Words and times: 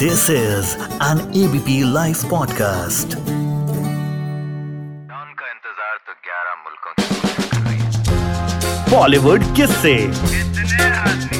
This 0.00 0.22
is 0.30 0.68
an 1.04 1.18
ABP 1.38 1.74
live 1.94 2.20
podcast 2.30 3.14
का 5.40 5.48
इंतज़ार 5.48 5.96
तो 6.06 6.12
11 6.28 6.54
मुल्कों 6.62 6.92
बॉलीवुड 8.92 9.44
किससे। 9.56 9.94
कितने 9.96 10.86
आदमी 11.00 11.39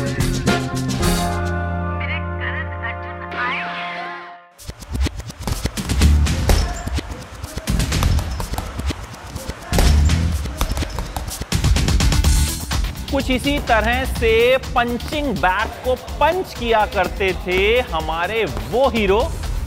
कुछ 13.12 13.30
इसी 13.30 13.58
तरह 13.58 14.04
से 14.04 14.56
पंचिंग 14.74 15.26
बैग 15.36 15.70
को 15.84 15.94
पंच 15.94 16.54
किया 16.54 16.84
करते 16.86 17.32
थे 17.46 17.80
हमारे 17.80 18.44
वो 18.44 18.88
हीरो, 18.88 19.20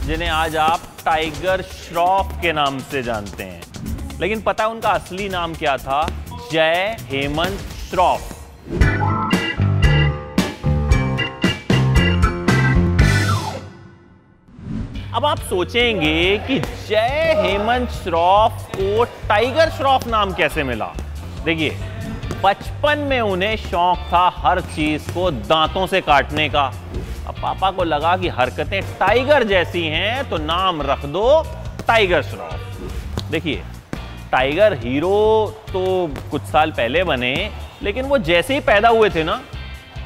जिन्हें 0.04 0.28
आज 0.28 0.56
आप 0.56 0.80
टाइगर 1.04 1.62
श्रॉफ 1.62 2.32
के 2.42 2.52
नाम 2.52 2.78
से 2.90 3.02
जानते 3.02 3.42
हैं। 3.42 4.18
लेकिन 4.20 4.42
पता 4.42 4.66
उनका 4.66 4.90
असली 4.90 5.28
नाम 5.28 5.54
क्या 5.54 5.76
था? 5.76 6.06
जय 6.52 6.96
हेमंत 7.00 7.60
श्रॉफ। 7.90 8.32
अब 15.14 15.24
आप 15.24 15.38
सोचेंगे 15.38 16.38
कि 16.38 16.58
जय 16.88 17.34
हेमंत 17.38 17.90
श्रॉफ 18.02 18.70
को 18.76 19.04
टाइगर 19.28 19.70
श्रॉफ 19.70 20.06
नाम 20.06 20.32
कैसे 20.32 20.62
मिला? 20.62 20.92
देखिए 21.44 21.93
बचपन 22.44 22.98
में 23.00 23.20
उन्हें 23.20 23.56
शौक 23.56 23.98
था 24.12 24.28
हर 24.36 24.60
चीज़ 24.60 25.10
को 25.12 25.30
दांतों 25.30 25.86
से 25.86 26.00
काटने 26.00 26.48
का। 26.48 26.64
अब 27.28 27.34
पापा 27.34 27.70
को 27.70 27.84
लगा 27.84 28.16
कि 28.16 28.28
हरकतें 28.28 28.80
टाइगर 28.98 29.44
जैसी 29.44 29.82
हैं 29.86 30.28
तो 30.30 30.38
नाम 30.38 30.82
रख 30.82 31.04
दो, 31.06 31.42
टाइगर 31.86 32.22
श्रॉफ 32.22 33.30
देखिए, 33.30 33.62
टाइगर 34.32 34.72
हीरो 34.78 35.54
तो 35.68 35.80
कुछ 36.30 36.42
साल 36.42 36.70
पहले 36.70 37.04
बने, 37.04 37.50
लेकिन 37.82 38.04
वो 38.04 38.18
जैसे 38.20 38.54
ही 38.54 38.60
पैदा 38.62 38.88
हुए 38.88 39.10
थे 39.10 39.24
ना 39.24 39.40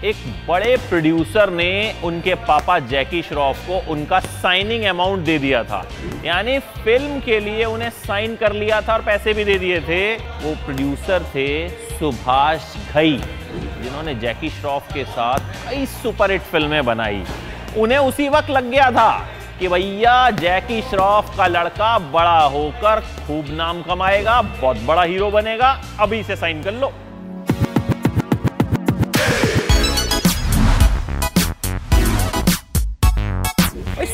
एक 0.05 0.17
बड़े 0.49 0.77
प्रोड्यूसर 0.79 1.51
ने 1.51 1.95
उनके 2.05 2.35
पापा 2.49 2.79
जैकी 2.81 3.23
श्रॉफ 3.23 3.67
को 3.67 3.79
उनका 3.93 4.19
साइनिंग 4.21 4.85
अमाउंट 4.85 5.25
दे 5.25 5.39
दिया 5.39 5.63
था। 5.65 5.83
यानी 6.25 6.59
फ़िल्म 6.59 7.19
के 7.21 7.39
लिए 7.41 7.65
उन्हें 7.65 7.89
साइन 7.91 8.37
कर 8.37 8.53
लिया 8.53 8.81
था 8.81 8.93
और 8.95 9.03
पैसे 9.03 9.33
भी 9.35 9.45
दे 9.45 9.59
दिए 9.59 9.81
थे। 9.81 10.15
वो 10.17 10.55
प्रोड्यूसर 10.65 11.25
थे 11.35 11.49
सुभाष 11.69 12.77
घई, 12.93 13.17
जिन्होंने 13.83 14.15
जैकी 14.15 14.51
श्रॉफ 14.51 14.93
के 14.93 15.05
साथ 15.07 15.69
कई 15.69 15.87
सुपरहिट 15.87 16.43
फ़िल्में 16.43 16.85
बनाई। 16.85 17.25
उन्हें 17.79 17.99
उसी 17.99 18.29
वक्त 18.29 18.51
लग 18.51 18.71
गया 18.71 18.91
था 18.91 19.11
कि 19.61 19.69
भैया, 19.69 20.31
जैकी 20.31 20.81
श्रॉफ 20.83 21.37
का 21.37 21.47
लड़का 21.47 21.99
बड़ा 21.99 22.41
होकर 22.41 23.01
खूब 23.27 23.47
नाम 23.51 23.83
कमाएगा, 23.83 24.41
बहुत 24.43 24.77
बड़ा 24.87 25.03
हीरो 25.03 25.31
बनेगा, 25.31 25.79
अभी 26.01 26.23
से 26.23 26.37
साइन 26.37 26.63
कर 26.63 26.73
लो। 26.73 26.93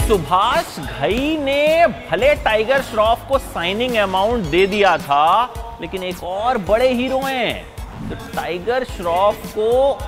सुभाष 0.08 0.78
घई 0.78 1.36
ने 1.36 1.86
भले 1.86 2.34
टाइगर 2.34 2.83
श्रॉफ 2.83 3.28
को 3.28 3.38
साइनिंग 3.38 3.94
अमाउंट 3.97 4.44
दे 4.44 4.66
दिया 4.66 4.96
था, 4.98 5.78
लेकिन 5.80 6.02
एक 6.02 6.22
और 6.24 6.58
बड़े 6.58 6.92
हीरो 6.92 7.20
हैं। 7.20 7.64
तो 8.11 8.14
टाइगर 8.36 8.84
श्रॉफ 8.84 9.46
को 9.46 9.98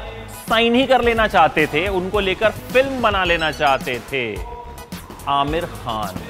साइन 0.48 0.74
ही 0.74 0.86
कर 0.86 1.02
लेना 1.02 1.26
चाहते 1.28 1.66
थे, 1.66 1.86
उनको 1.88 2.20
लेकर 2.20 2.50
फ़िल्म 2.50 3.00
बना 3.02 3.24
लेना 3.24 3.50
चाहते 3.50 3.98
थे। 4.12 4.24
आमिर 5.28 5.64
खान। 5.64 6.20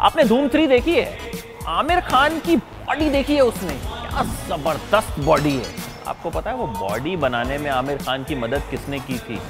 आपने 0.00 0.24
धूम 0.24 0.48
थ्री 0.48 0.66
देखी 0.66 0.94
है? 0.94 1.18
आमिर 1.66 2.00
खान 2.00 2.38
की 2.38 2.56
बॉडी 2.56 3.10
देखी 3.10 3.34
है 3.34 3.40
उसने। 3.40 3.72
क्या 3.72 4.22
ज़बरदस्त 4.48 5.18
बॉडी 5.20 5.56
है। 5.56 5.74
आपको 6.08 6.30
पता 6.30 6.50
है 6.50 6.56
वो 6.56 6.66
बॉडी 6.66 7.16
बनाने 7.16 7.58
में 7.58 7.70
आमिर 7.70 7.96
खान 7.96 8.24
की 8.24 8.34
मदद 8.34 8.62
किसने 8.70 8.98
की 9.00 9.18
थी? 9.18 9.40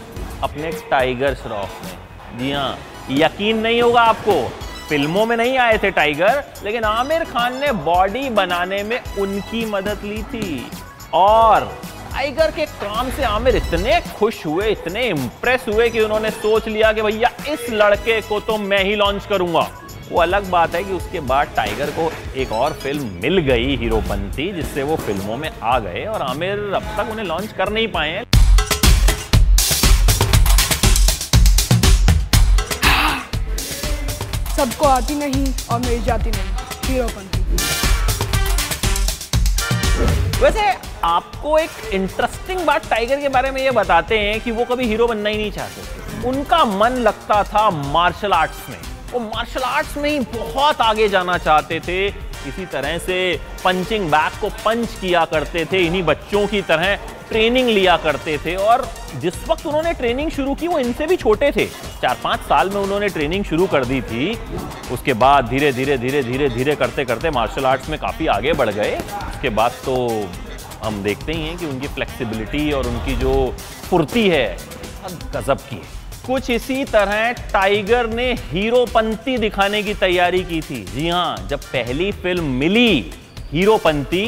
अपने 0.43 0.73
टाइगर 0.91 1.35
श्रॉफ 1.35 1.81
ने। 1.85 2.39
जी 2.39 2.53
हाँ 2.53 2.79
यकीन 3.11 3.59
नहीं 3.59 3.83
होगा 3.83 4.01
आपको। 4.01 4.43
फ़िल्मों 4.89 5.27
में 5.27 5.37
नहीं 5.37 5.59
आए 5.59 5.79
थे 5.79 5.91
टाइगर, 5.91 6.45
लेकिन 6.65 6.85
आमिर 6.85 7.25
खान 7.25 7.61
ने 7.61 7.73
बॉडी 7.73 8.29
बनाने 8.31 8.83
में 8.83 9.01
उनकी 9.19 9.65
मदद 9.65 10.05
ली 10.05 10.23
थी। 10.23 10.71
और 11.15 11.65
टाइगर 12.15 12.51
के 12.51 12.67
काम 12.67 13.11
से 13.11 13.23
आमिर 13.23 13.57
इतने 13.57 14.01
खुश 14.19 14.47
हुए, 14.47 14.69
इतने 14.69 15.09
इंप्रेस 15.09 15.65
हुए 15.69 15.89
कि 15.91 16.01
उन्होंने 16.01 16.31
सोच 16.31 16.69
लिया 16.69 16.93
कि 16.93 17.03
भैया, 17.03 17.31
इस 17.49 17.67
लड़के 17.71 18.21
को 18.21 18.41
तो 18.41 18.59
मैं 18.59 18.85
ही 18.85 18.95
लॉन्च 18.95 19.27
करूँगा। 19.27 19.69
वो 20.11 20.21
अलग 20.21 20.51
बात 20.51 20.75
है 20.75 20.85
कि 20.85 20.93
उसके 20.93 21.21
बाद 21.21 21.49
टाइगर 21.57 21.91
को 21.91 22.11
एक 22.37 22.53
और 22.53 22.73
फ़िल्म 22.73 23.11
मिल 23.23 23.39
गई, 23.39 23.77
हीरोपंती, 23.77 24.53
जिससे 24.53 24.83
वो 24.83 24.97
फ़िल्मों 24.97 25.37
में 25.37 25.51
आ 25.63 25.79
गए 25.79 26.05
और 26.05 26.23
आमिर 26.23 26.73
अब 26.75 26.83
तक 26.83 27.11
उन्हें 27.11 27.27
लॉन्च 27.27 27.53
कर 27.53 27.69
नहीं 27.69 27.89
पाए 27.89 28.11
हैं। 28.11 28.24
सबको 34.57 34.87
आती 34.87 35.15
नहीं 35.15 35.47
और 35.71 35.81
मेरी 35.81 36.03
जाती 36.05 36.31
नहीं। 36.31 36.51
हीरोपंथी 36.85 37.43
वैसे 40.43 40.63
आपको 41.05 41.59
एक 41.59 41.71
इंटरेस्टिंग 41.93 42.61
बात 42.61 42.89
टाइगर 42.91 43.21
के 43.21 43.29
बारे 43.29 43.51
में 43.51 43.61
ये 43.63 43.71
बताते 43.71 44.19
हैं 44.19 44.41
कि 44.41 44.51
वो 44.51 44.65
कभी 44.65 44.87
हीरो 44.87 45.07
बनना 45.07 45.29
ही 45.29 45.37
नहीं 45.37 45.53
चाहते। 45.53 46.29
उनका 46.29 46.65
मन 46.65 46.97
लगता 47.01 47.43
था 47.45 47.69
मार्शल 47.71 48.33
आर्ट्स 48.33 48.69
में। 48.71 48.79
वो 49.13 49.21
मार्शल 49.21 49.63
आर्ट्स 49.63 49.97
में 49.97 50.11
ही 50.11 50.19
बहुत 50.21 50.81
आगे 50.81 51.09
जाना 51.09 51.39
चाहते 51.39 51.81
थे। 51.81 52.07
इसी 52.49 52.67
तरह 52.67 52.99
से 52.99 53.19
पंचिंग 53.65 54.11
बैग 54.11 54.41
को 54.41 54.49
पंच 54.65 54.89
किया 55.01 55.25
करते 55.25 55.65
थे। 55.65 55.79
इन्हीं 55.79 56.03
बच्चों 56.03 56.47
की 56.47 56.63
तरह 56.63 56.95
ट्रेनिंग 57.29 57.69
लिया 57.69 57.97
करते 57.97 58.37
थे 58.39 58.55
और 58.57 58.87
जिस 59.21 59.35
वक्त 59.49 59.67
उन्होंने 59.67 59.93
ट्रेनिंग 59.93 60.31
शुरू 60.31 60.55
की, 60.55 60.69
वो 60.69 60.79
इनसे 60.79 61.07
भी 61.07 61.17
छोटे 61.17 61.51
थे। 61.57 61.67
चार 62.03 62.19
पाँच 62.25 62.41
साल 62.41 62.71
में 62.71 62.81
उन्होंने 62.81 63.09
ट्रेनिंग 63.09 63.45
शुरू 63.45 63.67
कर 63.67 63.85
दी 63.85 64.01
थी। 64.03 64.33
उसके 64.93 65.13
बाद 65.15 65.49
धीरे 65.49 65.73
धीरे 65.73 65.99
धीरे 65.99 66.23
धीरे 66.23 66.49
धीरे 66.49 66.77
करते 66.77 67.05
करते 67.05 67.31
मार्शल 67.31 67.67
आर्ट्स 67.67 67.89
में 67.89 67.99
काफ़ी 68.01 68.27
आगे 68.29 68.53
बढ़ 68.53 68.71
गए। 68.71 68.97
उसके 68.97 69.49
बाद 69.51 69.73
तो 69.85 69.97
हम 70.85 71.03
देखते 71.03 71.33
ही 71.33 71.43
हैं 71.43 71.57
कि 71.59 71.67
उनकी 71.67 71.89
फ्लेक्सिबिलिटी 71.89 72.71
और 72.73 72.87
उनकी 72.87 73.17
जो 73.17 73.35
फुर्ती 73.91 74.29
है 74.29 74.57
गजब 75.35 75.59
की 75.61 75.77
है। 75.77 76.03
कुछ 76.27 76.51
इसी 76.51 76.85
तरह 76.85 77.31
टाइगर 77.53 78.07
ने 78.07 78.33
हीरोपंती 78.43 79.37
दिखाने 79.39 79.83
की 79.83 79.95
तैयारी 79.95 80.43
की 80.45 80.61
थी। 80.61 80.83
जी 80.87 81.09
हाँ 81.09 81.47
जब 81.51 81.61
पहली 81.63 82.11
फ़िल्म 82.13 82.45
मिली 82.59 83.13
हीरोपंती 83.53 84.25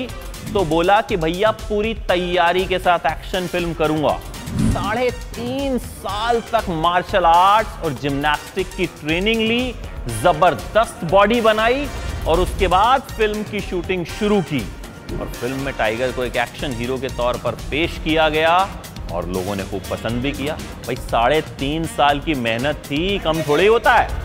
तो 0.53 0.65
बोला 0.65 1.01
कि 1.01 1.17
भैया 1.17 1.51
पूरी 1.61 1.93
तैयारी 2.09 2.65
के 2.67 2.79
साथ 2.79 3.07
एक्शन 3.07 3.47
फ़िल्म 3.47 3.73
करूँगा। 3.75 4.17
साढ़े 4.73 5.11
तीन 5.11 5.79
साल 5.79 6.41
तक 6.53 6.69
मार्शल 6.83 7.25
आर्ट्स 7.25 7.84
और 7.84 7.93
जिम्नास्टिक 7.93 8.67
की 8.77 8.87
ट्रेनिंग 8.87 9.41
ली, 9.41 9.75
ज़बरदस्त 10.23 11.05
बॉडी 11.05 11.41
बनाई 11.41 11.87
और 12.29 12.41
उसके 12.41 12.69
बाद 12.69 13.03
फ़िल्म 13.12 13.43
की 13.43 13.61
शूटिंग 13.61 14.05
शुरू 14.19 14.41
की। 14.43 14.61
और 15.12 15.27
फ़िल्म 15.31 15.61
में 15.61 15.75
टाइगर 15.79 16.12
को 16.12 16.25
एक 16.25 16.37
एक्शन 16.37 16.73
हीरो 16.73 16.97
के 16.99 17.09
तौर 17.09 17.37
पर 17.37 17.55
पेश 17.71 17.99
किया 18.05 18.28
गया 18.28 18.57
और 19.13 19.28
लोगों 19.28 19.57
ने 19.57 19.65
खूब 19.65 19.83
पसंद 19.91 20.23
भी 20.23 20.33
किया। 20.33 20.55
भाई, 20.87 20.97
साढ़े 20.97 21.41
तीन 21.59 21.84
साल 21.87 22.21
की 22.21 22.34
मेहनत 22.37 22.83
थी, 22.87 23.19
कम 23.19 23.43
थोड़ी 23.43 23.67
होता 23.67 23.95
है। 23.95 24.25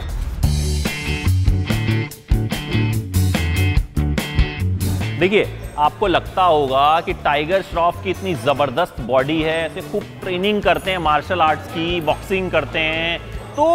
देखिए 5.19 5.43
आपको 5.81 6.07
लगता 6.07 6.43
होगा 6.43 6.99
कि 7.01 7.13
टाइगर 7.23 7.61
श्रॉफ 7.61 8.03
की 8.03 8.09
इतनी 8.09 8.33
ज़बरदस्त 8.35 8.99
बॉडी 9.01 9.41
है, 9.41 9.65
ऐसे 9.65 9.81
खूब 9.81 10.03
ट्रेनिंग 10.21 10.61
करते 10.63 10.91
हैं 10.91 10.97
मार्शल 10.99 11.41
आर्ट्स 11.41 11.67
की 11.67 12.01
बॉक्सिंग 12.01 12.49
करते 12.51 12.79
हैं 12.79 13.19
तो 13.55 13.65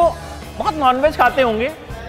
बहुत 0.58 0.74
नॉनवेज 0.74 1.16
खाते 1.16 1.42
होंगे। 1.42 1.68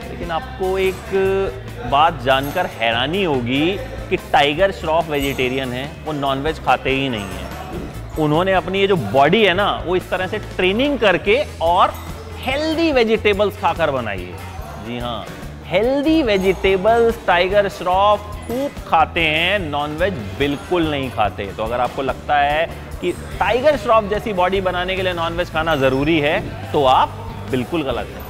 लेकिन 0.09 0.31
आपको 0.31 0.77
एक 0.79 1.89
बात 1.91 2.21
जानकर 2.23 2.65
हैरानी 2.75 3.23
होगी 3.23 3.65
कि 4.09 4.17
टाइगर 4.31 4.71
श्रॉफ 4.71 5.09
वेजिटेरियन 5.09 5.73
है, 5.73 5.89
वो 6.05 6.13
नॉनवेज 6.13 6.63
खाते 6.65 6.89
ही 6.89 7.09
नहीं 7.09 7.21
हैं। 7.23 8.15
उन्होंने 8.19 8.53
अपनी 8.53 8.79
ये 8.79 8.87
जो 8.87 8.95
बॉडी 8.95 9.43
है 9.43 9.53
ना, 9.53 9.71
वो 9.85 9.95
इस 9.95 10.09
तरह 10.09 10.27
से 10.27 10.39
ट्रेनिंग 10.55 10.99
करके 10.99 11.43
और 11.63 11.93
हेल्दी 12.39 12.91
वेजिटेबल्स 12.91 13.59
खाकर 13.61 13.91
बनाई 13.91 14.23
है। 14.23 14.85
जी 14.85 14.99
हाँ। 14.99 15.25
हेल्दी 15.69 16.21
वेजिटेबल्स 16.23 17.15
टाइगर 17.27 17.67
श्रॉफ 17.69 18.19
खूब 18.47 18.75
खाते 18.87 19.21
हैं 19.21 19.57
नॉनवेज 19.59 20.13
बिल्कुल 20.39 20.89
नहीं 20.91 21.09
खाते। 21.11 21.45
तो 21.57 21.63
अगर 21.63 21.79
आपको 21.79 22.01
लगता 22.01 22.37
है 22.37 22.65
कि 23.01 23.11
टाइगर 23.39 23.77
श्रॉफ 23.77 24.03
जैसी 24.09 24.33
बॉडी 24.33 24.61
बनाने 24.61 24.95
के 24.95 25.01
लिए 25.01 25.13
नॉनवेज 25.13 25.51
खाना 25.53 25.75
ज़रूरी 25.75 26.17
है 26.19 26.39
तो 26.71 26.83
आप 26.85 27.17
बिल्कुल 27.51 27.83
गलत 27.83 28.07
हैं। 28.07 28.25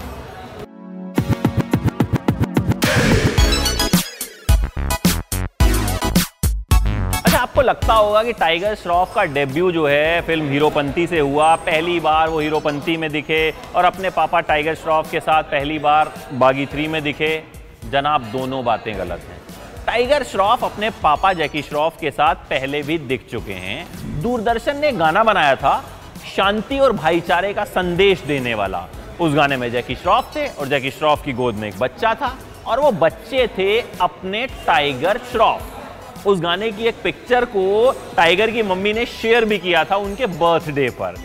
आपको 7.57 7.67
लगता 7.67 7.93
होगा 7.93 8.21
कि 8.23 8.33
टाइगर 8.33 8.73
श्रॉफ 8.75 9.13
का 9.15 9.23
डेब्यू 9.25 9.71
जो 9.71 9.85
है 9.87 10.21
फ़िल्म 10.21 10.49
हीरोपंती 10.49 11.05
से 11.07 11.19
हुआ। 11.19 11.55
पहली 11.55 11.99
बार 11.99 12.29
वो 12.29 12.39
हीरोपंती 12.39 12.97
में 12.97 13.09
दिखे 13.11 13.39
और 13.75 13.85
अपने 13.85 14.09
पापा 14.09 14.39
टाइगर 14.39 14.75
श्रॉफ 14.75 15.09
के 15.11 15.19
साथ 15.19 15.43
पहली 15.43 15.79
बार 15.79 16.11
बागी 16.33 16.65
थ्री 16.65 16.87
में 16.87 17.01
दिखे। 17.03 17.43
जनाब, 17.91 18.23
दोनों 18.23 18.63
बातें 18.65 18.93
गलत 18.97 19.21
हैं। 19.29 19.39
टाइगर 19.85 20.23
श्रॉफ 20.23 20.63
अपने 20.63 20.89
पापा 20.89 21.31
जैकी 21.33 21.61
श्रॉफ 21.61 21.97
के 22.01 22.11
साथ 22.11 22.35
पहले 22.35 22.81
भी 22.81 22.97
दिख 22.97 23.25
चुके 23.31 23.53
हैं। 23.53 24.21
दूरदर्शन 24.21 24.77
ने 24.77 24.91
गाना 24.91 25.23
बनाया 25.23 25.55
था, 25.55 25.83
शांति 26.35 26.79
और 26.79 26.91
भाईचारे 26.91 27.53
का 27.53 27.63
संदेश 27.63 28.21
देने 28.21 28.53
वाला। 28.53 28.85
उस 29.19 29.33
गाने 29.33 29.57
में 29.57 29.71
जैकी 29.71 29.95
श्रॉफ 29.95 30.35
थे 30.35 30.47
और 30.47 30.67
जैकी 30.67 30.91
श्रॉफ 30.91 31.25
की 31.25 31.33
गोद 31.33 31.55
में 31.55 31.67
एक 31.67 31.79
बच्चा 31.79 32.13
था 32.13 32.35
और 32.67 32.79
वो 32.79 32.91
बच्चे 32.91 33.47
थे 33.47 33.79
अपने 34.01 34.45
टाइगर 34.47 35.17
श्रॉफ। 35.31 35.73
उस 36.27 36.39
गाने 36.41 36.71
की 36.71 36.85
एक 36.85 36.95
पिक्चर 37.03 37.45
को 37.45 37.91
टाइगर 38.15 38.51
की 38.51 38.61
मम्मी 38.63 38.93
ने 38.93 39.05
शेयर 39.05 39.45
भी 39.45 39.57
किया 39.57 39.83
था 39.83 39.95
उनके 39.97 40.25
बर्थडे 40.25 40.89
पर। 40.91 41.15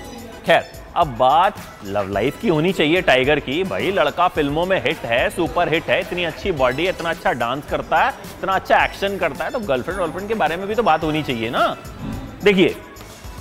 खैर, 0.46 0.70
अब 0.96 1.16
बात 1.18 1.56
लव 1.86 2.08
लाइफ 2.08 2.40
की 2.40 2.48
होनी 2.48 2.72
चाहिए 2.72 3.00
टाइगर 3.02 3.40
की। 3.40 3.62
भाई, 3.64 3.90
लड़का 3.90 4.28
फ़िल्मों 4.28 4.66
में 4.66 4.76
हिट 4.84 5.04
है, 5.04 5.28
सुपर 5.30 5.72
हिट 5.74 5.90
है, 5.90 6.00
इतनी 6.00 6.24
अच्छी 6.24 6.52
बॉडी 6.52 6.84
है 6.84 6.90
इतना 6.90 7.10
अच्छा 7.10 7.32
डांस 7.34 7.62
करता 7.70 7.98
है, 7.98 8.12
इतना 8.38 8.52
अच्छा 8.52 8.84
एक्शन 8.84 9.16
करता 9.18 9.44
है 9.44 9.50
तो 9.50 9.60
गर्लफ्रेंड 9.60 10.00
वर्लफ्रेंड 10.00 10.28
के 10.28 10.34
बारे 10.34 10.56
में 10.56 10.66
भी 10.68 10.74
तो 10.74 10.82
बात 10.82 11.04
होनी 11.04 11.22
चाहिए 11.22 11.50
ना। 11.50 11.66
देखिए, 12.44 12.74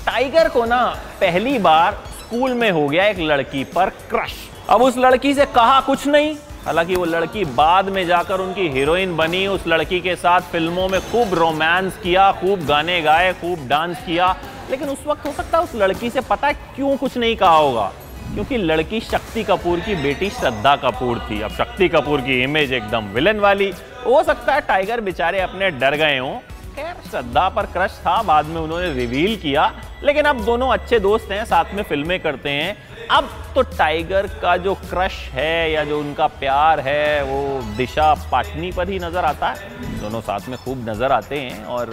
टाइगर 0.05 0.49
को 0.49 0.65
ना 0.65 0.83
पहली 1.21 1.57
बार 1.59 2.03
स्कूल 2.19 2.53
में 2.53 2.69
हो 2.71 2.87
गया 2.87 3.05
एक 3.05 3.19
लड़की 3.21 3.63
पर 3.75 3.89
क्रश। 4.09 4.33
अब 4.69 4.81
उस 4.81 4.97
लड़की 4.97 5.33
से 5.33 5.45
कहा 5.45 5.79
कुछ 5.81 6.07
नहीं। 6.07 6.35
हालाँकि 6.65 6.95
वो 6.95 7.05
लड़की 7.05 7.45
बाद 7.45 7.85
में 7.85 8.05
जाकर 8.07 8.39
उनकी 8.39 8.67
हीरोइन 8.69 9.15
बनी, 9.17 9.47
उस 9.47 9.63
लड़की 9.67 9.99
के 9.99 10.15
साथ 10.15 10.41
फ़िल्मों 10.41 10.87
में 10.89 10.99
खूब 11.01 11.33
रोमांस 11.33 11.97
किया, 11.97 12.31
खूब 12.31 12.65
गाने 12.65 13.01
गाए, 13.01 13.33
खूब 13.33 13.67
डांस 13.67 13.97
किया। 13.97 14.35
लेकिन 14.69 14.89
उस 14.89 14.99
वक्त 15.07 15.25
हो 15.27 15.31
सकता 15.31 15.57
है 15.57 15.63
उस 15.63 15.75
लड़की 15.75 16.09
से 16.09 16.21
पता 16.21 16.47
है 16.47 16.53
क्यों 16.53 16.97
कुछ 16.97 17.17
नहीं 17.17 17.35
कहा 17.35 17.55
होगा। 17.55 17.91
क्योंकि 18.33 18.57
लड़की 18.57 18.99
शक्ति 18.99 19.43
कपूर 19.43 19.79
की 19.79 19.95
बेटी 19.95 20.29
श्रद्धा 20.29 20.75
कपूर 20.75 21.19
थी। 21.19 21.41
अब 21.41 21.51
शक्ति 21.51 21.89
कपूर 21.89 22.21
की 22.21 22.43
इमेज 22.43 22.73
एकदम 22.73 23.05
विलन 23.05 23.39
वाली। 23.39 23.73
हो 24.05 24.23
सकता 24.23 24.53
है 24.53 24.61
टाइगर 24.61 25.01
बेचारे 25.01 25.39
अपने 25.39 25.71
डर 25.71 25.95
गए 25.95 26.17
हों। 26.17 26.35
खैर, 26.71 26.95
श्रद्धा 27.09 27.47
पर 27.50 27.65
क्रश 27.65 28.00
था, 28.00 28.21
बाद 28.23 28.45
में 28.45 28.59
उन्होंने 28.62 28.91
रिवील 28.94 29.35
किया। 29.38 29.71
लेकिन 30.03 30.25
अब 30.25 30.44
दोनों 30.45 30.69
अच्छे 30.69 31.00
दोस्त 31.00 31.31
हैं, 31.31 31.44
साथ 31.45 31.73
में 31.73 31.83
फ़िल्में 31.83 32.19
करते 32.19 32.50
हैं। 32.50 32.77
अब 33.12 33.29
तो 33.56 33.62
टाइगर 33.77 34.27
का 34.41 34.56
जो 34.57 34.73
क्रश 34.89 35.13
है 35.31 35.71
या 35.71 35.83
जो 35.83 36.00
उनका 36.00 36.27
प्यार 36.39 36.79
है, 36.79 37.23
वो 37.23 37.62
दिशा 37.77 38.13
पाटनी 38.31 38.71
पर 38.71 38.89
ही 38.89 39.00
नज़र 39.00 39.25
आता 39.25 39.47
है। 39.47 40.00
दोनों 40.01 40.21
साथ 40.21 40.47
में 40.50 40.57
खूब 40.57 40.89
नज़र 40.89 41.12
आते 41.12 41.39
हैं 41.39 41.63
और 41.65 41.89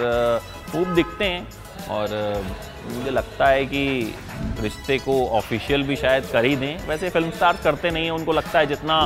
खूब 0.72 0.94
दिखते 0.94 1.24
हैं। 1.24 1.46
और 1.90 2.08
मुझे 2.86 3.10
लगता 3.10 3.46
है 3.46 3.64
कि 3.66 4.14
रिश्ते 4.60 4.98
को 4.98 5.14
ऑफिशियल 5.28 5.82
भी 5.82 5.96
शायद 5.96 6.24
कर 6.24 6.44
ही 6.44 6.54
दें। 6.56 6.86
वैसे 6.88 7.10
फ़िल्म 7.10 7.30
स्टार 7.30 7.56
करते 7.64 7.90
नहीं 7.90 8.04
हैं, 8.04 8.12
उनको 8.12 8.32
लगता 8.32 8.58
है 8.58 8.66
जितना 8.66 9.00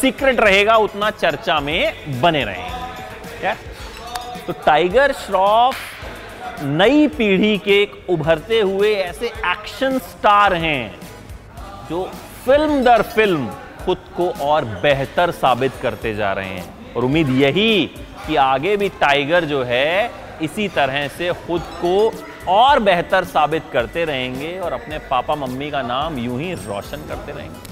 सीक्रेट 0.00 0.40
रहेगा, 0.40 0.76
उतना 0.76 1.10
चर्चा 1.12 1.58
में 1.60 2.20
बने 2.20 2.44
रहेंगे 2.44 3.40
क्या 3.40 3.54
तो 4.46 4.52
टाइगर 4.66 5.12
श्रॉफ 5.12 6.62
नई 6.62 7.06
पीढ़ी 7.08 7.56
के 7.58 7.82
एक 7.82 8.10
उभरते 8.10 8.60
हुए 8.60 8.92
ऐसे 8.94 9.26
एक्शन 9.26 9.98
स्टार 9.98 10.54
हैं, 10.54 10.94
जो 11.90 12.02
फ़िल्म 12.44 12.82
दर 12.84 13.02
फ़िल्म 13.02 13.50
खुद 13.84 13.98
को 14.16 14.28
और 14.42 14.64
बेहतर 14.82 15.30
साबित 15.30 15.72
करते 15.82 16.14
जा 16.14 16.32
रहे 16.32 16.48
हैं। 16.48 16.94
और 16.94 17.04
उम्मीद 17.04 17.28
यही 17.30 17.84
कि 18.26 18.36
आगे 18.36 18.76
भी 18.76 18.88
टाइगर 19.00 19.44
जो 19.44 19.62
है, 19.62 20.10
इसी 20.42 20.68
तरह 20.68 21.08
से 21.08 21.32
खुद 21.46 21.62
को 21.84 22.12
और 22.48 22.78
बेहतर 22.80 23.24
साबित 23.24 23.62
करते 23.72 24.04
रहेंगे 24.04 24.58
और 24.58 24.72
अपने 24.72 24.98
पापा 25.10 25.34
मम्मी 25.34 25.70
का 25.70 25.82
नाम 25.82 26.18
यूँ 26.18 26.40
ही 26.40 26.52
रोशन 26.54 27.06
करते 27.08 27.32
रहेंगे। 27.32 27.71